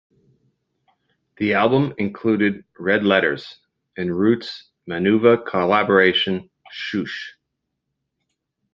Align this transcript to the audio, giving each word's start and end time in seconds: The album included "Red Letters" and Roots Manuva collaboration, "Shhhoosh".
The 1.37 1.53
album 1.53 1.93
included 1.99 2.65
"Red 2.79 3.03
Letters" 3.05 3.59
and 3.97 4.11
Roots 4.17 4.69
Manuva 4.89 5.45
collaboration, 5.45 6.49
"Shhhoosh". 6.75 7.33